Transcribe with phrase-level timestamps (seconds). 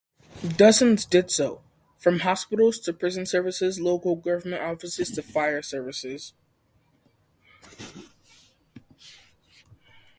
[0.57, 1.61] Dozens did so,
[1.99, 6.33] from hospitals to prison services, local government offices to fire services.